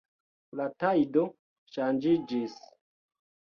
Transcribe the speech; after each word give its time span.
La 0.59 0.65
tajdo 0.83 1.27
ŝanĝiĝis. 1.77 2.61